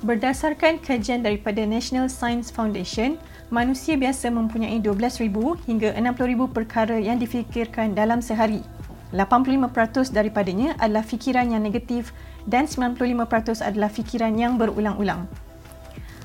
Berdasarkan 0.00 0.80
kajian 0.80 1.20
daripada 1.20 1.60
National 1.68 2.08
Science 2.08 2.48
Foundation, 2.48 3.20
manusia 3.52 4.00
biasa 4.00 4.32
mempunyai 4.32 4.80
12,000 4.80 5.28
hingga 5.68 5.92
60,000 5.92 6.48
perkara 6.48 6.96
yang 6.96 7.20
difikirkan 7.20 7.92
dalam 7.92 8.24
sehari. 8.24 8.64
85% 9.12 10.08
daripadanya 10.08 10.72
adalah 10.80 11.04
fikiran 11.04 11.52
yang 11.52 11.60
negatif 11.60 12.16
dan 12.48 12.64
95% 12.64 13.60
adalah 13.60 13.92
fikiran 13.92 14.32
yang 14.40 14.56
berulang-ulang. 14.56 15.28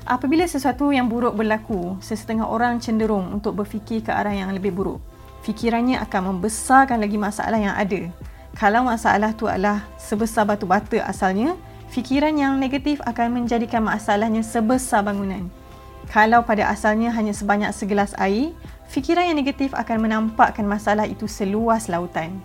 Apabila 0.08 0.48
sesuatu 0.48 0.88
yang 0.88 1.12
buruk 1.12 1.36
berlaku, 1.36 2.00
sesetengah 2.00 2.48
orang 2.48 2.80
cenderung 2.80 3.28
untuk 3.28 3.60
berfikir 3.60 4.00
ke 4.00 4.08
arah 4.08 4.32
yang 4.32 4.56
lebih 4.56 4.72
buruk. 4.72 5.04
Fikirannya 5.44 6.00
akan 6.00 6.32
membesarkan 6.32 6.96
lagi 6.96 7.20
masalah 7.20 7.60
yang 7.60 7.76
ada. 7.76 8.08
Kalau 8.56 8.88
masalah 8.88 9.36
itu 9.36 9.44
adalah 9.44 9.84
sebesar 10.00 10.48
batu 10.48 10.64
bata 10.64 11.04
asalnya, 11.04 11.60
fikiran 11.96 12.36
yang 12.36 12.60
negatif 12.60 13.00
akan 13.08 13.40
menjadikan 13.40 13.80
masalahnya 13.80 14.44
sebesar 14.44 15.00
bangunan. 15.00 15.48
Kalau 16.12 16.44
pada 16.44 16.68
asalnya 16.68 17.08
hanya 17.08 17.32
sebanyak 17.32 17.72
segelas 17.72 18.12
air, 18.20 18.52
fikiran 18.92 19.32
yang 19.32 19.40
negatif 19.40 19.72
akan 19.72 20.04
menampakkan 20.04 20.68
masalah 20.68 21.08
itu 21.08 21.24
seluas 21.24 21.88
lautan. 21.88 22.36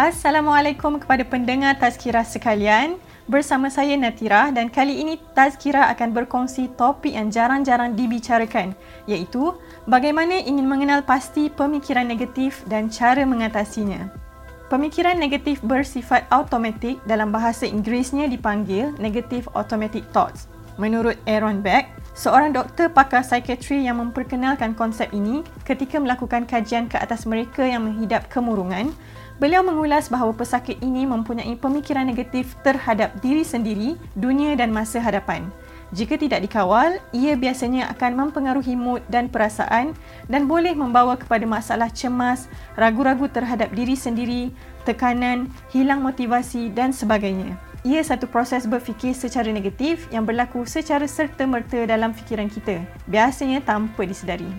Assalamualaikum 0.00 0.96
kepada 0.96 1.20
pendengar 1.20 1.76
Tazkirah 1.76 2.24
sekalian. 2.24 2.96
Bersama 3.28 3.68
saya 3.68 3.92
Natira 3.92 4.48
dan 4.56 4.72
kali 4.72 5.04
ini 5.04 5.20
Tazkirah 5.36 5.92
akan 5.92 6.16
berkongsi 6.16 6.72
topik 6.80 7.12
yang 7.12 7.28
jarang-jarang 7.28 7.92
dibicarakan 7.92 8.72
iaitu 9.04 9.52
bagaimana 9.84 10.40
ingin 10.40 10.64
mengenal 10.64 11.04
pasti 11.04 11.52
pemikiran 11.52 12.08
negatif 12.08 12.64
dan 12.64 12.88
cara 12.88 13.28
mengatasinya. 13.28 14.27
Pemikiran 14.68 15.16
negatif 15.16 15.64
bersifat 15.64 16.28
automatik 16.28 17.00
dalam 17.08 17.32
bahasa 17.32 17.64
Inggerisnya 17.64 18.28
dipanggil 18.28 18.92
negative 19.00 19.48
automatic 19.56 20.04
thoughts. 20.12 20.44
Menurut 20.76 21.16
Aaron 21.24 21.64
Beck, 21.64 21.88
seorang 22.12 22.52
doktor 22.52 22.92
pakar 22.92 23.24
psikiatri 23.24 23.88
yang 23.88 23.96
memperkenalkan 23.96 24.76
konsep 24.76 25.08
ini 25.16 25.40
ketika 25.64 25.96
melakukan 25.96 26.44
kajian 26.44 26.84
ke 26.84 27.00
atas 27.00 27.24
mereka 27.24 27.64
yang 27.64 27.88
menghidap 27.88 28.28
kemurungan, 28.28 28.92
beliau 29.40 29.64
mengulas 29.64 30.12
bahawa 30.12 30.36
pesakit 30.36 30.76
ini 30.84 31.08
mempunyai 31.08 31.56
pemikiran 31.56 32.04
negatif 32.04 32.52
terhadap 32.60 33.16
diri 33.24 33.48
sendiri, 33.48 33.96
dunia 34.20 34.52
dan 34.52 34.68
masa 34.68 35.00
hadapan. 35.00 35.48
Jika 35.88 36.20
tidak 36.20 36.44
dikawal, 36.44 37.00
ia 37.16 37.32
biasanya 37.32 37.88
akan 37.96 38.28
mempengaruhi 38.28 38.76
mood 38.76 39.00
dan 39.08 39.32
perasaan 39.32 39.96
dan 40.28 40.44
boleh 40.44 40.76
membawa 40.76 41.16
kepada 41.16 41.48
masalah 41.48 41.88
cemas, 41.88 42.44
ragu-ragu 42.76 43.24
terhadap 43.24 43.72
diri 43.72 43.96
sendiri, 43.96 44.52
tekanan, 44.84 45.48
hilang 45.72 46.04
motivasi 46.04 46.68
dan 46.76 46.92
sebagainya. 46.92 47.56
Ia 47.88 48.04
satu 48.04 48.28
proses 48.28 48.68
berfikir 48.68 49.16
secara 49.16 49.48
negatif 49.48 50.12
yang 50.12 50.28
berlaku 50.28 50.68
secara 50.68 51.08
serta-merta 51.08 51.88
dalam 51.88 52.12
fikiran 52.12 52.52
kita, 52.52 52.84
biasanya 53.08 53.64
tanpa 53.64 54.04
disedari. 54.04 54.50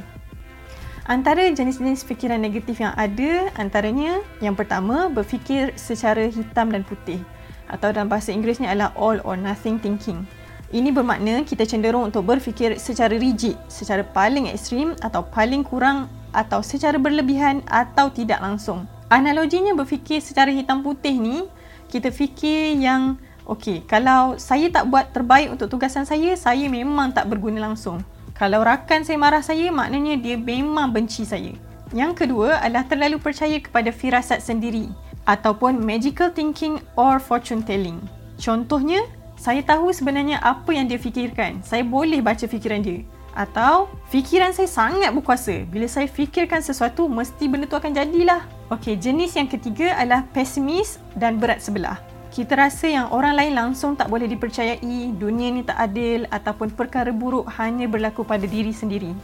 Antara 1.06 1.46
jenis-jenis 1.46 2.06
fikiran 2.06 2.42
negatif 2.42 2.82
yang 2.82 2.94
ada 2.98 3.54
antaranya 3.58 4.22
yang 4.42 4.58
pertama 4.58 5.10
berfikir 5.10 5.74
secara 5.78 6.30
hitam 6.30 6.74
dan 6.74 6.82
putih 6.86 7.22
atau 7.70 7.94
dalam 7.94 8.10
bahasa 8.10 8.30
Inggerisnya 8.34 8.74
adalah 8.74 8.94
all 8.98 9.22
or 9.26 9.38
nothing 9.38 9.78
thinking. 9.78 10.26
Ini 10.70 10.94
bermakna 10.94 11.42
kita 11.42 11.66
cenderung 11.66 12.14
untuk 12.14 12.30
berfikir 12.30 12.78
secara 12.78 13.18
rigid, 13.18 13.58
secara 13.66 14.06
paling 14.06 14.54
ekstrim 14.54 14.94
atau 15.02 15.26
paling 15.26 15.66
kurang 15.66 16.06
atau 16.30 16.62
secara 16.62 17.02
berlebihan 17.02 17.66
atau 17.66 18.14
tidak 18.14 18.38
langsung. 18.38 18.86
Analoginya 19.10 19.74
berfikir 19.74 20.22
secara 20.22 20.54
hitam 20.54 20.86
putih 20.86 21.18
ni, 21.18 21.50
kita 21.90 22.14
fikir 22.14 22.78
yang 22.78 23.18
okey, 23.50 23.82
kalau 23.90 24.38
saya 24.38 24.70
tak 24.70 24.86
buat 24.94 25.10
terbaik 25.10 25.50
untuk 25.50 25.74
tugasan 25.74 26.06
saya, 26.06 26.38
saya 26.38 26.70
memang 26.70 27.18
tak 27.18 27.26
berguna 27.26 27.66
langsung. 27.66 28.06
Kalau 28.38 28.62
rakan 28.62 29.02
saya 29.02 29.18
marah 29.18 29.42
saya, 29.42 29.74
maknanya 29.74 30.22
dia 30.22 30.38
memang 30.38 30.94
benci 30.94 31.26
saya. 31.26 31.58
Yang 31.90 32.24
kedua 32.24 32.62
adalah 32.62 32.86
terlalu 32.86 33.18
percaya 33.18 33.58
kepada 33.58 33.90
firasat 33.90 34.46
sendiri 34.46 34.86
ataupun 35.26 35.82
magical 35.82 36.30
thinking 36.30 36.78
or 36.94 37.18
fortune 37.18 37.66
telling. 37.66 37.98
Contohnya, 38.38 39.02
saya 39.40 39.64
tahu 39.64 39.96
sebenarnya 39.96 40.44
apa 40.44 40.76
yang 40.76 40.84
dia 40.92 41.00
fikirkan. 41.00 41.64
Saya 41.64 41.88
boleh 41.88 42.20
baca 42.20 42.44
fikiran 42.44 42.84
dia. 42.84 43.08
Atau 43.32 43.88
fikiran 44.12 44.52
saya 44.52 44.68
sangat 44.68 45.16
berkuasa. 45.16 45.64
Bila 45.64 45.88
saya 45.88 46.12
fikirkan 46.12 46.60
sesuatu, 46.60 47.08
mesti 47.08 47.48
benda 47.48 47.64
tu 47.64 47.80
akan 47.80 47.96
jadilah. 47.96 48.44
Okey, 48.68 49.00
jenis 49.00 49.40
yang 49.40 49.48
ketiga 49.48 49.96
adalah 49.96 50.28
pesimis 50.36 51.00
dan 51.16 51.40
berat 51.40 51.64
sebelah. 51.64 52.04
Kita 52.36 52.60
rasa 52.60 52.92
yang 52.92 53.08
orang 53.16 53.40
lain 53.40 53.56
langsung 53.56 53.96
tak 53.96 54.12
boleh 54.12 54.28
dipercayai, 54.28 55.16
dunia 55.16 55.56
ni 55.56 55.64
tak 55.64 55.80
adil 55.88 56.28
ataupun 56.30 56.76
perkara 56.76 57.16
buruk 57.16 57.48
hanya 57.56 57.88
berlaku 57.88 58.28
pada 58.28 58.44
diri 58.44 58.76
sendiri. 58.76 59.16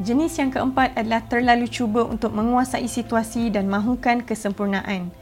Jenis 0.00 0.40
yang 0.40 0.48
keempat 0.48 0.96
adalah 0.96 1.20
terlalu 1.28 1.68
cuba 1.68 2.08
untuk 2.08 2.32
menguasai 2.32 2.88
situasi 2.88 3.52
dan 3.52 3.68
mahukan 3.68 4.24
kesempurnaan. 4.24 5.12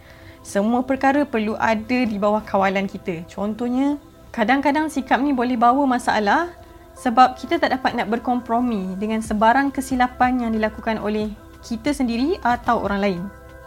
Semua 0.47 0.87
perkara 0.87 1.27
perlu 1.27 1.59
ada 1.59 2.07
di 2.07 2.17
bawah 2.17 2.41
kawalan 2.41 2.87
kita. 2.87 3.27
Contohnya, 3.27 3.99
Kadang-kadang 4.31 4.93
sikap 4.93 5.19
ni 5.19 5.33
boleh 5.33 5.57
bawa 5.57 5.89
masalah 5.89 6.53
sebab 6.99 7.39
kita 7.39 7.63
tak 7.63 7.75
dapat 7.79 7.95
nak 7.95 8.11
berkompromi 8.11 8.99
dengan 8.99 9.23
sebarang 9.23 9.71
kesilapan 9.71 10.47
yang 10.47 10.51
dilakukan 10.51 10.99
oleh 10.99 11.31
kita 11.63 11.95
sendiri 11.95 12.39
atau 12.43 12.83
orang 12.83 13.01
lain. 13.01 13.23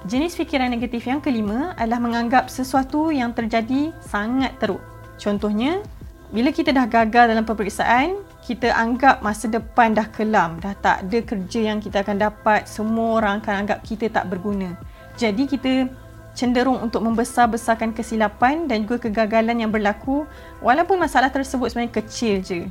Jenis 0.10 0.34
fikiran 0.34 0.74
negatif 0.74 1.06
yang 1.06 1.22
kelima 1.22 1.78
adalah 1.78 2.02
menganggap 2.02 2.50
sesuatu 2.50 3.14
yang 3.14 3.38
terjadi 3.38 3.94
sangat 4.02 4.58
teruk. 4.58 4.82
Contohnya, 5.22 5.86
bila 6.34 6.50
kita 6.50 6.74
dah 6.74 6.90
gagal 6.90 7.30
dalam 7.30 7.46
peperiksaan, 7.46 8.18
kita 8.42 8.74
anggap 8.74 9.22
masa 9.22 9.46
depan 9.46 9.94
dah 9.94 10.10
kelam, 10.10 10.58
dah 10.58 10.74
tak 10.80 11.06
ada 11.06 11.20
kerja 11.22 11.70
yang 11.70 11.78
kita 11.78 12.02
akan 12.02 12.18
dapat, 12.18 12.66
semua 12.66 13.22
orang 13.22 13.46
akan 13.46 13.68
anggap 13.68 13.80
kita 13.86 14.10
tak 14.10 14.32
berguna. 14.34 14.74
Jadi 15.20 15.46
kita 15.46 15.86
cenderung 16.32 16.80
untuk 16.80 17.04
membesar-besarkan 17.04 17.92
kesilapan 17.92 18.66
dan 18.68 18.88
juga 18.88 19.08
kegagalan 19.08 19.60
yang 19.60 19.72
berlaku 19.72 20.24
walaupun 20.64 21.00
masalah 21.00 21.28
tersebut 21.28 21.72
sebenarnya 21.72 21.94
kecil 22.02 22.34
je. 22.40 22.62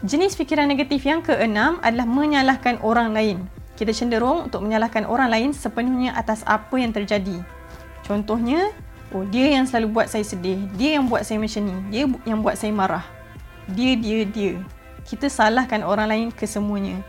Jenis 0.00 0.32
fikiran 0.32 0.64
negatif 0.64 1.04
yang 1.04 1.20
keenam 1.20 1.76
adalah 1.84 2.08
menyalahkan 2.08 2.80
orang 2.80 3.12
lain. 3.12 3.38
Kita 3.76 3.92
cenderung 3.92 4.48
untuk 4.48 4.64
menyalahkan 4.64 5.04
orang 5.08 5.28
lain 5.28 5.50
sepenuhnya 5.52 6.16
atas 6.16 6.44
apa 6.48 6.76
yang 6.80 6.92
terjadi. 6.92 7.40
Contohnya, 8.04 8.72
oh 9.12 9.24
dia 9.28 9.52
yang 9.56 9.68
selalu 9.68 10.00
buat 10.00 10.08
saya 10.08 10.24
sedih, 10.24 10.56
dia 10.76 10.96
yang 11.00 11.08
buat 11.08 11.24
saya 11.24 11.36
macam 11.36 11.64
ni, 11.64 11.76
dia 11.92 12.04
yang 12.28 12.40
buat 12.40 12.56
saya 12.56 12.72
marah. 12.72 13.04
Dia, 13.72 13.96
dia, 13.96 14.24
dia. 14.24 14.60
Kita 15.04 15.28
salahkan 15.28 15.84
orang 15.84 16.08
lain 16.08 16.28
kesemuanya. 16.32 17.00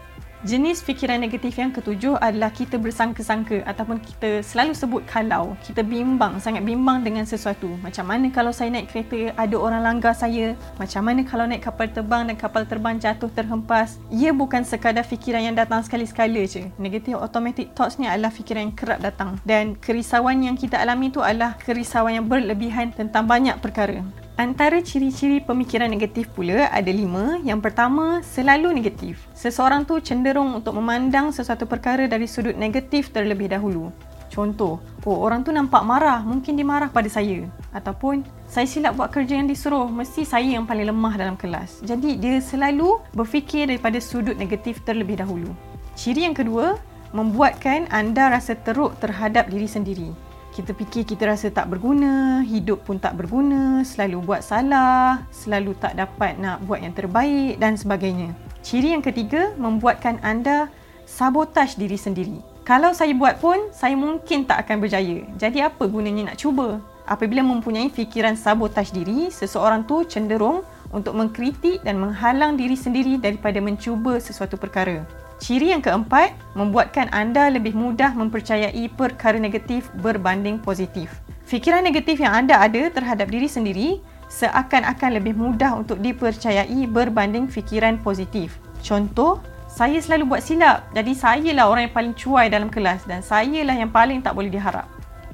Jenis 0.41 0.81
fikiran 0.81 1.21
negatif 1.21 1.53
yang 1.53 1.69
ketujuh 1.69 2.17
adalah 2.17 2.49
kita 2.49 2.81
bersangka-sangka 2.81 3.61
ataupun 3.61 4.01
kita 4.01 4.41
selalu 4.41 4.73
sebut 4.73 5.05
kalau 5.05 5.53
kita 5.61 5.85
bimbang, 5.85 6.41
sangat 6.41 6.65
bimbang 6.65 7.05
dengan 7.05 7.29
sesuatu. 7.29 7.69
Macam 7.85 8.09
mana 8.09 8.25
kalau 8.33 8.49
saya 8.49 8.73
naik 8.73 8.89
kereta 8.89 9.37
ada 9.37 9.53
orang 9.53 9.85
langgar 9.85 10.17
saya? 10.17 10.57
Macam 10.81 11.05
mana 11.05 11.21
kalau 11.21 11.45
naik 11.45 11.61
kapal 11.61 11.93
terbang 11.93 12.25
dan 12.25 12.33
kapal 12.33 12.65
terbang 12.65 12.97
jatuh 12.97 13.29
terhempas? 13.29 14.01
Ia 14.09 14.33
bukan 14.33 14.65
sekadar 14.65 15.05
fikiran 15.05 15.45
yang 15.45 15.53
datang 15.53 15.85
sekali-sekala 15.85 16.41
je. 16.49 16.73
Negative 16.81 17.21
automatic 17.21 17.77
thoughts 17.77 18.01
ni 18.01 18.09
adalah 18.09 18.33
fikiran 18.33 18.65
yang 18.65 18.73
kerap 18.73 18.97
datang. 18.97 19.37
Dan 19.45 19.77
kerisauan 19.77 20.41
yang 20.41 20.57
kita 20.57 20.81
alami 20.81 21.13
tu 21.13 21.21
adalah 21.21 21.53
kerisauan 21.61 22.17
yang 22.17 22.25
berlebihan 22.25 22.89
tentang 22.89 23.29
banyak 23.29 23.61
perkara. 23.61 24.01
Antara 24.39 24.79
ciri-ciri 24.79 25.43
pemikiran 25.43 25.91
negatif 25.91 26.31
pula 26.31 26.71
ada 26.71 26.87
lima. 26.87 27.37
Yang 27.43 27.67
pertama, 27.67 28.23
selalu 28.23 28.71
negatif. 28.71 29.27
Seseorang 29.35 29.83
tu 29.83 29.99
cenderung 29.99 30.55
untuk 30.55 30.71
memandang 30.79 31.35
sesuatu 31.35 31.67
perkara 31.67 32.07
dari 32.07 32.25
sudut 32.31 32.55
negatif 32.55 33.11
terlebih 33.11 33.51
dahulu. 33.51 33.91
Contoh, 34.31 34.79
oh 35.03 35.17
orang 35.19 35.43
tu 35.43 35.51
nampak 35.51 35.83
marah, 35.83 36.23
mungkin 36.23 36.55
dia 36.55 36.63
marah 36.63 36.87
pada 36.87 37.11
saya. 37.11 37.43
Ataupun, 37.75 38.23
saya 38.47 38.63
silap 38.63 38.95
buat 38.95 39.11
kerja 39.11 39.35
yang 39.35 39.51
disuruh, 39.51 39.91
mesti 39.91 40.23
saya 40.23 40.47
yang 40.47 40.63
paling 40.63 40.87
lemah 40.87 41.19
dalam 41.19 41.35
kelas. 41.35 41.83
Jadi, 41.83 42.15
dia 42.15 42.39
selalu 42.39 43.03
berfikir 43.11 43.67
daripada 43.67 43.99
sudut 43.99 44.39
negatif 44.39 44.79
terlebih 44.87 45.19
dahulu. 45.19 45.51
Ciri 45.99 46.23
yang 46.23 46.33
kedua, 46.33 46.79
membuatkan 47.11 47.91
anda 47.91 48.31
rasa 48.31 48.55
teruk 48.55 48.95
terhadap 49.03 49.51
diri 49.51 49.67
sendiri 49.67 50.30
kita 50.51 50.75
fikir 50.75 51.07
kita 51.07 51.31
rasa 51.31 51.47
tak 51.47 51.71
berguna, 51.71 52.43
hidup 52.43 52.83
pun 52.83 52.99
tak 52.99 53.15
berguna, 53.15 53.87
selalu 53.87 54.19
buat 54.19 54.43
salah, 54.43 55.23
selalu 55.31 55.71
tak 55.79 55.95
dapat 55.95 56.35
nak 56.35 56.59
buat 56.67 56.83
yang 56.83 56.91
terbaik 56.91 57.55
dan 57.57 57.79
sebagainya. 57.79 58.35
Ciri 58.59 58.91
yang 58.91 59.01
ketiga, 59.01 59.55
membuatkan 59.55 60.19
anda 60.21 60.67
sabotaj 61.07 61.79
diri 61.79 61.95
sendiri. 61.95 62.37
Kalau 62.61 62.93
saya 62.93 63.15
buat 63.15 63.41
pun, 63.41 63.71
saya 63.73 63.97
mungkin 63.97 64.45
tak 64.45 64.67
akan 64.67 64.83
berjaya. 64.83 65.25
Jadi 65.39 65.63
apa 65.65 65.87
gunanya 65.87 66.31
nak 66.31 66.37
cuba? 66.37 66.77
Apabila 67.09 67.41
mempunyai 67.41 67.89
fikiran 67.89 68.37
sabotaj 68.37 68.93
diri, 68.93 69.33
seseorang 69.33 69.87
tu 69.87 70.05
cenderung 70.05 70.61
untuk 70.93 71.15
mengkritik 71.17 71.81
dan 71.81 71.97
menghalang 71.97 72.59
diri 72.59 72.77
sendiri 72.77 73.17
daripada 73.17 73.57
mencuba 73.63 74.19
sesuatu 74.19 74.59
perkara. 74.59 75.20
Ciri 75.41 75.73
yang 75.73 75.81
keempat, 75.81 76.37
membuatkan 76.53 77.09
anda 77.09 77.49
lebih 77.49 77.73
mudah 77.73 78.13
mempercayai 78.13 78.85
perkara 78.93 79.41
negatif 79.41 79.89
berbanding 80.05 80.61
positif. 80.61 81.17
Fikiran 81.49 81.81
negatif 81.81 82.21
yang 82.21 82.45
anda 82.45 82.61
ada 82.61 82.93
terhadap 82.93 83.25
diri 83.33 83.49
sendiri 83.49 84.05
seakan-akan 84.29 85.17
lebih 85.17 85.33
mudah 85.33 85.81
untuk 85.81 85.97
dipercayai 85.97 86.85
berbanding 86.85 87.49
fikiran 87.49 87.97
positif. 87.97 88.61
Contoh, 88.85 89.41
saya 89.65 89.97
selalu 89.97 90.37
buat 90.37 90.45
silap. 90.45 90.85
Jadi 90.93 91.17
saya 91.17 91.49
lah 91.57 91.73
orang 91.73 91.89
yang 91.89 91.95
paling 91.97 92.13
cuai 92.13 92.45
dalam 92.45 92.69
kelas 92.69 93.09
dan 93.09 93.25
saya 93.25 93.65
lah 93.65 93.73
yang 93.73 93.89
paling 93.89 94.21
tak 94.21 94.37
boleh 94.37 94.53
diharap. 94.53 94.85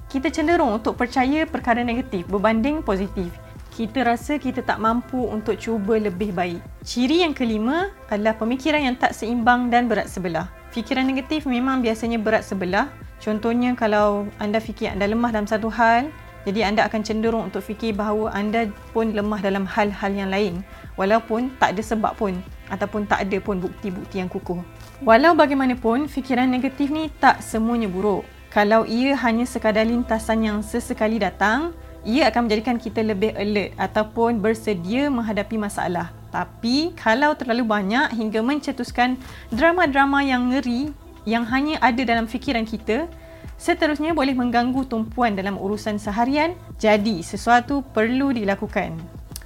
Kita 0.07 0.31
cenderung 0.31 0.71
untuk 0.71 0.95
percaya 0.95 1.43
perkara 1.43 1.83
negatif 1.83 2.23
berbanding 2.31 2.79
positif. 2.79 3.35
Kita 3.77 4.01
rasa 4.01 4.41
kita 4.41 4.65
tak 4.65 4.81
mampu 4.81 5.21
untuk 5.29 5.53
cuba 5.61 6.01
lebih 6.01 6.33
baik. 6.33 6.65
Ciri 6.81 7.21
yang 7.21 7.37
kelima 7.37 7.93
adalah 8.09 8.33
pemikiran 8.33 8.81
yang 8.81 8.97
tak 8.97 9.13
seimbang 9.13 9.69
dan 9.69 9.85
berat 9.85 10.09
sebelah. 10.09 10.49
Fikiran 10.73 11.05
negatif 11.05 11.45
memang 11.45 11.85
biasanya 11.85 12.17
berat 12.17 12.41
sebelah. 12.41 12.89
Contohnya 13.21 13.77
kalau 13.77 14.25
anda 14.41 14.57
fikir 14.57 14.97
anda 14.97 15.05
lemah 15.05 15.29
dalam 15.29 15.45
satu 15.45 15.69
hal, 15.69 16.09
jadi 16.49 16.65
anda 16.65 16.89
akan 16.89 17.05
cenderung 17.05 17.53
untuk 17.53 17.61
fikir 17.61 17.93
bahawa 17.93 18.33
anda 18.33 18.65
pun 18.97 19.13
lemah 19.13 19.45
dalam 19.45 19.69
hal-hal 19.69 20.09
yang 20.09 20.33
lain 20.33 20.65
walaupun 20.97 21.53
tak 21.61 21.77
ada 21.77 21.85
sebab 21.85 22.17
pun 22.17 22.33
ataupun 22.73 23.05
tak 23.05 23.29
ada 23.29 23.37
pun 23.37 23.61
bukti-bukti 23.61 24.17
yang 24.17 24.29
kukuh. 24.33 24.57
Walau 25.05 25.37
bagaimanapun, 25.37 26.09
fikiran 26.09 26.49
negatif 26.49 26.89
ni 26.89 27.13
tak 27.21 27.45
semuanya 27.45 27.85
buruk. 27.85 28.25
Kalau 28.49 28.89
ia 28.89 29.13
hanya 29.21 29.45
sekadar 29.45 29.85
lintasan 29.85 30.41
yang 30.41 30.65
sesekali 30.65 31.21
datang, 31.21 31.77
ia 32.07 32.31
akan 32.31 32.47
menjadikan 32.47 32.79
kita 32.79 33.03
lebih 33.03 33.35
alert 33.35 33.75
ataupun 33.75 34.39
bersedia 34.39 35.11
menghadapi 35.11 35.59
masalah. 35.59 36.15
Tapi 36.31 36.95
kalau 36.95 37.35
terlalu 37.35 37.67
banyak 37.67 38.15
hingga 38.15 38.39
mencetuskan 38.39 39.19
drama-drama 39.51 40.23
yang 40.23 40.47
ngeri 40.47 40.95
yang 41.27 41.43
hanya 41.51 41.75
ada 41.83 41.99
dalam 42.07 42.23
fikiran 42.23 42.63
kita, 42.63 43.11
seterusnya 43.59 44.15
boleh 44.15 44.31
mengganggu 44.31 44.87
tumpuan 44.87 45.35
dalam 45.35 45.59
urusan 45.59 45.99
seharian, 45.99 46.55
jadi 46.79 47.19
sesuatu 47.19 47.83
perlu 47.91 48.31
dilakukan. 48.31 48.95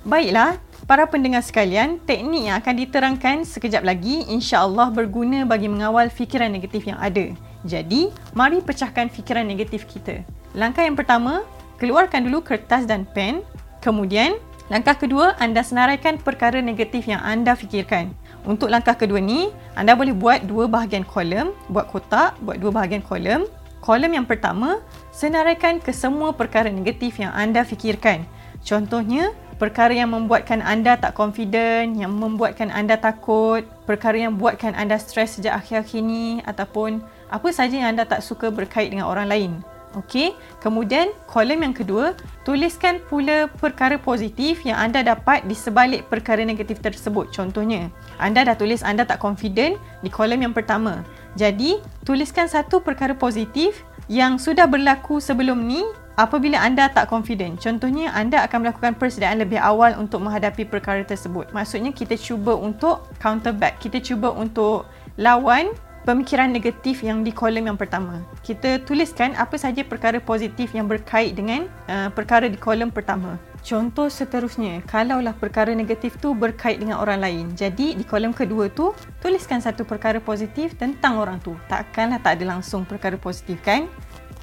Baiklah, 0.05 0.61
para 0.85 1.09
pendengar 1.09 1.41
sekalian, 1.41 1.97
teknik 2.05 2.53
yang 2.53 2.61
akan 2.61 2.75
diterangkan 2.77 3.37
sekejap 3.41 3.81
lagi 3.81 4.29
insya-Allah 4.29 4.93
berguna 4.93 5.41
bagi 5.49 5.65
mengawal 5.65 6.13
fikiran 6.13 6.53
negatif 6.53 6.85
yang 6.85 7.01
ada. 7.01 7.33
Jadi, 7.65 8.13
mari 8.37 8.61
pecahkan 8.61 9.09
fikiran 9.09 9.45
negatif 9.45 9.89
kita. 9.89 10.21
Langkah 10.53 10.85
yang 10.85 10.97
pertama, 10.97 11.41
keluarkan 11.81 12.29
dulu 12.29 12.45
kertas 12.45 12.85
dan 12.85 13.09
pen. 13.09 13.41
Kemudian, 13.81 14.37
langkah 14.69 14.93
kedua, 14.93 15.33
anda 15.41 15.65
senaraikan 15.65 16.21
perkara 16.21 16.61
negatif 16.61 17.09
yang 17.09 17.17
anda 17.25 17.57
fikirkan. 17.57 18.13
Untuk 18.45 18.69
langkah 18.69 18.93
kedua 18.93 19.17
ni, 19.17 19.49
anda 19.73 19.97
boleh 19.97 20.13
buat 20.13 20.45
dua 20.45 20.69
bahagian 20.69 21.01
kolom, 21.01 21.57
buat 21.73 21.89
kotak, 21.89 22.37
buat 22.45 22.61
dua 22.61 22.69
bahagian 22.69 23.01
kolom. 23.01 23.49
Kolom 23.81 24.13
yang 24.13 24.29
pertama, 24.29 24.77
senaraikan 25.09 25.81
ke 25.81 25.89
semua 25.89 26.37
perkara 26.37 26.69
negatif 26.69 27.17
yang 27.17 27.33
anda 27.33 27.65
fikirkan. 27.65 28.29
Contohnya, 28.61 29.33
perkara 29.57 29.89
yang 29.89 30.13
membuatkan 30.13 30.61
anda 30.61 31.01
tak 31.01 31.17
confident, 31.17 31.97
yang 31.97 32.13
membuatkan 32.13 32.69
anda 32.69 32.93
takut, 32.93 33.65
perkara 33.89 34.21
yang 34.21 34.37
buatkan 34.37 34.77
anda 34.77 35.01
stres 35.01 35.41
sejak 35.41 35.57
akhir-akhir 35.57 35.97
ini 35.97 36.45
ataupun 36.45 37.01
apa 37.33 37.49
saja 37.49 37.81
yang 37.81 37.97
anda 37.97 38.05
tak 38.05 38.21
suka 38.21 38.53
berkait 38.53 38.93
dengan 38.93 39.09
orang 39.09 39.25
lain. 39.25 39.51
Okey, 39.91 40.31
kemudian 40.63 41.11
kolom 41.27 41.67
yang 41.67 41.75
kedua, 41.75 42.15
tuliskan 42.47 43.03
pula 43.11 43.51
perkara 43.59 43.99
positif 43.99 44.63
yang 44.63 44.79
anda 44.79 45.03
dapat 45.03 45.43
di 45.43 45.51
sebalik 45.51 46.07
perkara 46.07 46.47
negatif 46.47 46.79
tersebut. 46.79 47.27
Contohnya, 47.35 47.91
anda 48.15 48.47
dah 48.47 48.55
tulis 48.55 48.87
anda 48.87 49.03
tak 49.03 49.19
confident 49.19 49.75
di 49.99 50.07
kolom 50.07 50.39
yang 50.39 50.55
pertama. 50.55 51.03
Jadi, 51.35 51.83
tuliskan 52.07 52.47
satu 52.47 52.79
perkara 52.79 53.11
positif 53.11 53.83
yang 54.07 54.39
sudah 54.39 54.63
berlaku 54.63 55.19
sebelum 55.19 55.67
ni 55.67 55.83
Apabila 56.19 56.59
anda 56.59 56.91
tak 56.91 57.07
confident, 57.07 57.55
contohnya 57.57 58.11
anda 58.11 58.43
akan 58.43 58.67
melakukan 58.67 58.99
persediaan 58.99 59.39
lebih 59.39 59.57
awal 59.57 59.95
untuk 59.95 60.19
menghadapi 60.19 60.67
perkara 60.67 61.07
tersebut. 61.07 61.49
Maksudnya 61.55 61.95
kita 61.95 62.19
cuba 62.19 62.51
untuk 62.51 63.07
counter 63.17 63.55
back, 63.55 63.79
kita 63.79 64.03
cuba 64.03 64.29
untuk 64.29 64.85
lawan 65.15 65.71
pemikiran 66.03 66.49
negatif 66.49 67.05
yang 67.05 67.21
di 67.21 67.29
kolom 67.29 67.69
yang 67.69 67.77
pertama. 67.77 68.25
Kita 68.41 68.81
tuliskan 68.81 69.37
apa 69.37 69.57
saja 69.57 69.85
perkara 69.85 70.17
positif 70.17 70.73
yang 70.73 70.89
berkait 70.89 71.37
dengan 71.37 71.69
uh, 71.89 72.09
perkara 72.09 72.49
di 72.49 72.57
kolom 72.57 72.89
pertama. 72.89 73.37
Contoh 73.61 74.09
seterusnya, 74.09 74.81
kalaulah 74.89 75.37
perkara 75.37 75.69
negatif 75.77 76.17
tu 76.17 76.33
berkait 76.33 76.81
dengan 76.81 76.97
orang 76.97 77.21
lain. 77.21 77.45
Jadi 77.53 77.93
di 77.93 78.01
kolom 78.01 78.33
kedua 78.33 78.73
tu, 78.73 78.97
tuliskan 79.21 79.61
satu 79.61 79.85
perkara 79.85 80.17
positif 80.17 80.73
tentang 80.73 81.21
orang 81.21 81.37
tu. 81.37 81.53
Takkanlah 81.69 82.17
tak 82.25 82.41
ada 82.41 82.57
langsung 82.57 82.89
perkara 82.89 83.21
positif 83.21 83.61
kan? 83.61 83.85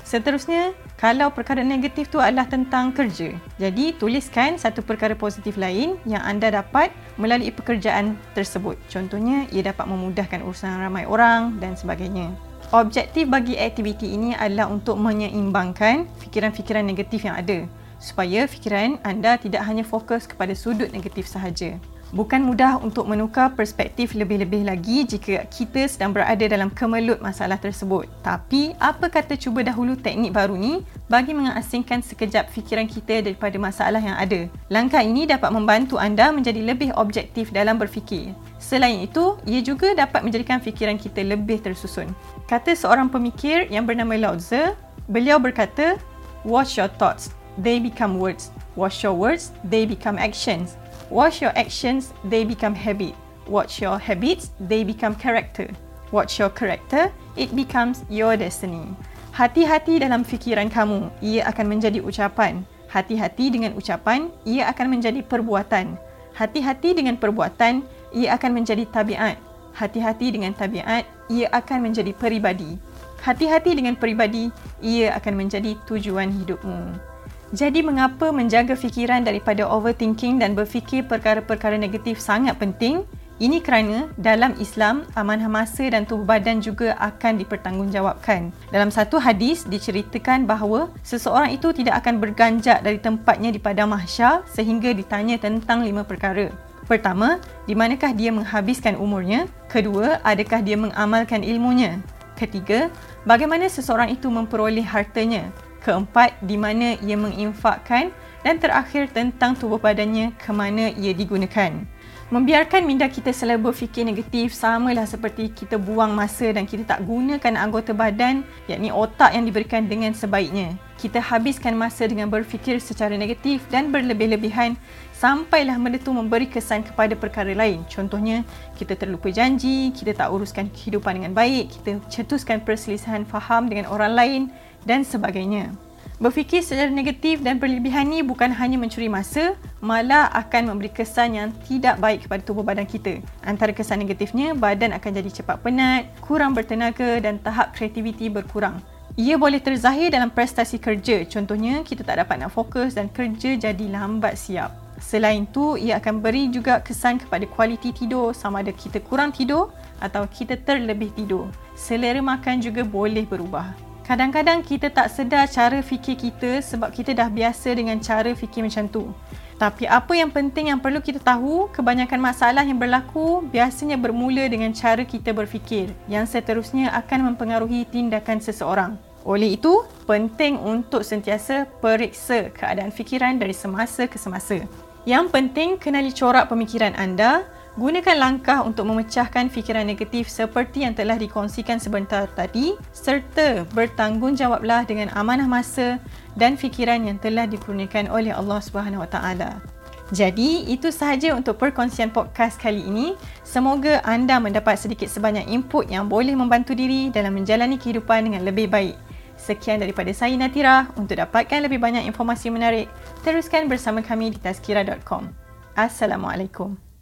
Seterusnya, 0.07 0.71
kalau 0.99 1.31
perkara 1.31 1.63
negatif 1.63 2.11
tu 2.11 2.19
adalah 2.19 2.51
tentang 2.51 2.91
kerja. 2.91 3.31
Jadi, 3.63 3.95
tuliskan 3.95 4.59
satu 4.59 4.83
perkara 4.83 5.15
positif 5.15 5.55
lain 5.55 5.95
yang 6.03 6.21
anda 6.27 6.51
dapat 6.51 6.91
melalui 7.15 7.55
pekerjaan 7.55 8.19
tersebut. 8.35 8.75
Contohnya, 8.91 9.47
ia 9.55 9.63
dapat 9.63 9.87
memudahkan 9.87 10.43
urusan 10.43 10.83
ramai 10.83 11.07
orang 11.07 11.63
dan 11.63 11.79
sebagainya. 11.79 12.35
Objektif 12.75 13.31
bagi 13.31 13.57
aktiviti 13.57 14.11
ini 14.13 14.35
adalah 14.35 14.69
untuk 14.69 14.99
menyeimbangkan 14.99 16.05
fikiran-fikiran 16.21 16.85
negatif 16.85 17.25
yang 17.25 17.39
ada 17.39 17.65
supaya 17.99 18.47
fikiran 18.47 18.99
anda 19.03 19.35
tidak 19.39 19.67
hanya 19.67 19.83
fokus 19.83 20.27
kepada 20.27 20.55
sudut 20.55 20.91
negatif 20.95 21.27
sahaja. 21.27 21.81
Bukan 22.09 22.41
mudah 22.41 22.81
untuk 22.81 23.05
menukar 23.05 23.53
perspektif 23.53 24.17
lebih-lebih 24.17 24.65
lagi 24.65 25.05
jika 25.05 25.45
kita 25.53 25.85
sedang 25.85 26.17
berada 26.17 26.41
dalam 26.41 26.73
kemelut 26.73 27.21
masalah 27.21 27.61
tersebut. 27.61 28.09
Tapi, 28.25 28.73
apa 28.81 29.13
kata 29.13 29.37
cuba 29.37 29.61
dahulu 29.61 29.93
teknik 29.93 30.33
baru 30.33 30.57
ni 30.57 30.81
bagi 31.13 31.37
mengasingkan 31.37 32.01
sekejap 32.01 32.49
fikiran 32.49 32.89
kita 32.89 33.21
daripada 33.21 33.61
masalah 33.61 34.01
yang 34.01 34.17
ada. 34.17 34.49
Langkah 34.73 35.05
ini 35.05 35.29
dapat 35.29 35.53
membantu 35.53 36.01
anda 36.01 36.33
menjadi 36.33 36.65
lebih 36.65 36.97
objektif 36.97 37.53
dalam 37.53 37.77
berfikir. 37.77 38.33
Selain 38.57 39.05
itu, 39.05 39.37
ia 39.45 39.61
juga 39.61 39.93
dapat 39.93 40.25
menjadikan 40.25 40.65
fikiran 40.65 40.97
kita 40.97 41.21
lebih 41.21 41.61
tersusun. 41.61 42.09
Kata 42.49 42.73
seorang 42.73 43.13
pemikir 43.13 43.69
yang 43.69 43.85
bernama 43.85 44.17
Lao 44.17 44.35
Tzu, 44.41 44.73
beliau 45.13 45.37
berkata, 45.37 46.01
Watch 46.49 46.81
your 46.81 46.89
thoughts, 46.89 47.37
they 47.61 47.77
become 47.77 48.17
words. 48.17 48.49
Watch 48.81 49.05
your 49.05 49.13
words, 49.13 49.53
they 49.61 49.85
become 49.85 50.17
actions. 50.17 50.81
Watch 51.09 51.41
your 51.41 51.57
actions, 51.57 52.13
they 52.29 52.45
become 52.45 52.77
habit. 52.77 53.17
Watch 53.49 53.81
your 53.81 53.97
habits, 53.97 54.53
they 54.61 54.85
become 54.85 55.17
character. 55.17 55.73
Watch 56.13 56.37
your 56.37 56.53
character, 56.53 57.09
it 57.33 57.49
becomes 57.57 58.05
your 58.13 58.37
destiny. 58.37 58.85
Hati-hati 59.33 60.05
dalam 60.05 60.21
fikiran 60.21 60.69
kamu, 60.69 61.09
ia 61.25 61.49
akan 61.49 61.65
menjadi 61.73 62.05
ucapan. 62.05 62.61
Hati-hati 62.93 63.49
dengan 63.49 63.73
ucapan, 63.73 64.29
ia 64.45 64.69
akan 64.69 64.87
menjadi 64.93 65.25
perbuatan. 65.25 65.97
Hati-hati 66.37 66.93
dengan 66.93 67.17
perbuatan, 67.17 67.81
ia 68.13 68.37
akan 68.37 68.51
menjadi 68.61 68.85
tabiat. 68.93 69.41
Hati-hati 69.73 70.29
dengan 70.29 70.53
tabiat, 70.53 71.09
ia 71.33 71.49
akan 71.57 71.89
menjadi 71.89 72.13
peribadi. 72.13 72.77
Hati-hati 73.25 73.73
dengan 73.73 73.97
peribadi, 73.97 74.53
ia 74.85 75.17
akan 75.17 75.41
menjadi 75.41 75.73
tujuan 75.89 76.29
hidupmu. 76.37 77.01
Jadi 77.49 77.81
mengapa 77.81 78.29
menjaga 78.29 78.77
fikiran 78.77 79.25
daripada 79.25 79.65
overthinking 79.65 80.37
dan 80.37 80.53
berfikir 80.53 81.09
perkara-perkara 81.09 81.81
negatif 81.81 82.21
sangat 82.21 82.61
penting? 82.61 83.09
Ini 83.41 83.65
kerana 83.65 84.11
dalam 84.21 84.53
Islam, 84.61 85.09
amanah 85.17 85.49
masa 85.49 85.89
dan 85.89 86.05
tubuh 86.05 86.29
badan 86.29 86.61
juga 86.61 86.93
akan 87.01 87.41
dipertanggungjawabkan. 87.41 88.53
Dalam 88.69 88.93
satu 88.93 89.17
hadis 89.17 89.65
diceritakan 89.65 90.45
bahawa 90.45 90.93
seseorang 91.01 91.55
itu 91.55 91.73
tidak 91.73 92.05
akan 92.05 92.21
berganjak 92.21 92.85
dari 92.85 93.01
tempatnya 93.01 93.49
di 93.55 93.63
padang 93.63 93.95
mahsyar 93.95 94.45
sehingga 94.51 94.93
ditanya 94.93 95.41
tentang 95.41 95.87
lima 95.87 96.05
perkara. 96.05 96.53
Pertama, 96.85 97.41
di 97.65 97.73
manakah 97.73 98.13
dia 98.13 98.29
menghabiskan 98.29 98.99
umurnya? 98.99 99.49
Kedua, 99.73 100.21
adakah 100.21 100.61
dia 100.61 100.77
mengamalkan 100.77 101.41
ilmunya? 101.41 102.03
Ketiga, 102.37 102.91
bagaimana 103.23 103.71
seseorang 103.71 104.13
itu 104.13 104.27
memperoleh 104.29 104.85
hartanya? 104.85 105.49
Keempat 105.89 106.37
di 106.45 106.61
mana 106.61 107.01
ia 107.01 107.17
menginfakkan 107.17 108.13
dan 108.45 108.61
terakhir 108.61 109.09
tentang 109.09 109.57
tubuh 109.57 109.81
badannya 109.81 110.37
ke 110.37 110.53
mana 110.53 110.93
ia 110.93 111.17
digunakan. 111.17 111.89
Membiarkan 112.29 112.85
minda 112.85 113.09
kita 113.09 113.33
selalu 113.33 113.73
berfikir 113.73 114.05
negatif 114.05 114.53
samalah 114.53 115.09
seperti 115.09 115.49
kita 115.49 115.81
buang 115.81 116.13
masa 116.13 116.53
dan 116.53 116.69
kita 116.69 116.85
tak 116.85 117.01
gunakan 117.09 117.57
anggota 117.57 117.97
badan 117.97 118.45
yakni 118.69 118.93
otak 118.93 119.33
yang 119.33 119.49
diberikan 119.49 119.89
dengan 119.89 120.13
sebaiknya. 120.13 120.77
Kita 121.01 121.25
habiskan 121.25 121.73
masa 121.73 122.05
dengan 122.05 122.29
berfikir 122.29 122.85
secara 122.85 123.17
negatif 123.17 123.65
dan 123.73 123.89
berlebih-lebihan 123.89 124.77
sampailah 125.17 125.81
benda 125.81 125.97
itu 125.97 126.13
memberi 126.13 126.45
kesan 126.53 126.85
kepada 126.85 127.17
perkara 127.17 127.57
lain. 127.57 127.81
Contohnya, 127.89 128.45
kita 128.77 128.93
terlupa 128.93 129.33
janji, 129.33 129.89
kita 129.97 130.13
tak 130.13 130.29
uruskan 130.29 130.69
kehidupan 130.69 131.17
dengan 131.17 131.33
baik, 131.33 131.81
kita 131.81 131.97
cetuskan 132.13 132.61
perselisihan 132.61 133.25
faham 133.25 133.73
dengan 133.73 133.89
orang 133.89 134.13
lain 134.13 134.43
dan 134.87 135.03
sebagainya. 135.03 135.75
Berfikir 136.19 136.67
secara 136.67 136.91
negatif 136.91 137.47
dan 137.47 137.63
berlebihan 137.63 138.11
ni 138.11 138.27
bukan 138.27 138.51
hanya 138.51 138.75
mencuri 138.75 139.07
masa, 139.07 139.55
malah 139.79 140.27
akan 140.35 140.75
memberi 140.75 140.91
kesan 140.91 141.39
yang 141.39 141.55
tidak 141.71 141.95
baik 142.03 142.27
kepada 142.27 142.43
tubuh 142.43 142.67
badan 142.67 142.91
kita. 142.91 143.23
Antara 143.47 143.71
kesan 143.71 144.03
negatifnya, 144.03 144.51
badan 144.51 144.91
akan 144.99 145.11
jadi 145.15 145.31
cepat 145.31 145.63
penat, 145.63 146.11
kurang 146.19 146.59
bertenaga 146.59 147.23
dan 147.23 147.39
tahap 147.39 147.71
kreativiti 147.71 148.27
berkurang. 148.27 148.83
Ia 149.15 149.39
boleh 149.39 149.63
terzahir 149.63 150.11
dalam 150.11 150.35
prestasi 150.35 150.83
kerja. 150.83 151.23
Contohnya, 151.23 151.87
kita 151.87 152.03
tak 152.03 152.19
dapat 152.19 152.43
nak 152.43 152.51
fokus 152.51 152.99
dan 152.99 153.07
kerja 153.15 153.55
jadi 153.55 153.87
lambat 153.87 154.35
siap. 154.35 154.75
Selain 154.99 155.47
itu, 155.47 155.79
ia 155.79 156.03
akan 156.03 156.19
beri 156.19 156.51
juga 156.51 156.83
kesan 156.83 157.23
kepada 157.23 157.47
kualiti 157.47 157.95
tidur 157.95 158.35
sama 158.35 158.67
ada 158.67 158.75
kita 158.75 158.99
kurang 159.07 159.31
tidur 159.31 159.71
atau 160.03 160.27
kita 160.27 160.59
terlebih 160.67 161.15
tidur. 161.15 161.47
Selera 161.79 162.19
makan 162.19 162.59
juga 162.59 162.83
boleh 162.83 163.23
berubah. 163.23 163.88
Kadang-kadang 164.09 164.65
kita 164.65 164.89
tak 164.89 165.13
sedar 165.13 165.45
cara 165.53 165.85
fikir 165.85 166.17
kita 166.17 166.65
sebab 166.65 166.89
kita 166.97 167.13
dah 167.13 167.29
biasa 167.29 167.77
dengan 167.77 168.01
cara 168.01 168.33
fikir 168.33 168.65
macam 168.65 168.89
tu. 168.89 169.13
Tapi 169.61 169.85
apa 169.85 170.17
yang 170.17 170.33
penting 170.33 170.73
yang 170.73 170.81
perlu 170.81 171.05
kita 171.05 171.21
tahu, 171.21 171.69
kebanyakan 171.77 172.17
masalah 172.17 172.65
yang 172.65 172.81
berlaku 172.81 173.45
biasanya 173.53 174.01
bermula 174.01 174.49
dengan 174.49 174.73
cara 174.73 175.05
kita 175.05 175.37
berfikir 175.37 175.93
yang 176.09 176.25
seterusnya 176.25 176.89
akan 176.97 177.29
mempengaruhi 177.29 177.85
tindakan 177.85 178.41
seseorang. 178.41 178.97
Oleh 179.29 179.61
itu, 179.61 179.85
penting 180.09 180.57
untuk 180.57 181.05
sentiasa 181.05 181.69
periksa 181.69 182.49
keadaan 182.49 182.89
fikiran 182.89 183.37
dari 183.37 183.53
semasa 183.53 184.09
ke 184.09 184.17
semasa. 184.17 184.65
Yang 185.05 185.37
penting, 185.37 185.77
kenali 185.77 186.17
corak 186.17 186.49
pemikiran 186.49 186.97
anda, 186.97 187.45
gunakan 187.79 188.19
langkah 188.19 188.67
untuk 188.67 188.91
memecahkan 188.91 189.47
fikiran 189.49 189.87
negatif 189.87 190.27
seperti 190.27 190.83
yang 190.83 190.99
telah 190.99 191.15
dikongsikan 191.15 191.79
sebentar 191.79 192.27
tadi 192.35 192.75
serta 192.91 193.63
bertanggungjawablah 193.71 194.85
dengan 194.85 195.15
amanah 195.15 195.47
masa 195.47 196.03
dan 196.35 196.59
fikiran 196.59 197.07
yang 197.07 197.17
telah 197.23 197.47
dikurniakan 197.47 198.11
oleh 198.11 198.35
Allah 198.35 198.59
Subhanahu 198.59 199.07
Wa 199.07 199.11
Taala. 199.15 199.63
Jadi, 200.09 200.65
itu 200.73 200.89
sahaja 200.89 201.37
untuk 201.37 201.61
perkongsian 201.61 202.09
podcast 202.09 202.57
kali 202.57 202.81
ini. 202.81 203.13
Semoga 203.45 204.01
anda 204.09 204.41
mendapat 204.41 204.81
sedikit 204.81 205.05
sebanyak 205.05 205.45
input 205.53 205.85
yang 205.93 206.09
boleh 206.09 206.33
membantu 206.33 206.73
diri 206.73 207.13
dalam 207.13 207.37
menjalani 207.37 207.77
kehidupan 207.77 208.25
dengan 208.25 208.41
lebih 208.41 208.73
baik. 208.73 208.97
Sekian 209.37 209.85
daripada 209.85 210.09
saya 210.17 210.33
Natira. 210.35 210.89
Untuk 210.97 211.21
dapatkan 211.21 211.61
lebih 211.61 211.77
banyak 211.77 212.09
informasi 212.09 212.49
menarik, 212.49 212.89
teruskan 213.21 213.69
bersama 213.69 214.01
kami 214.01 214.33
di 214.33 214.41
tazkira.com. 214.41 215.29
Assalamualaikum. 215.77 216.88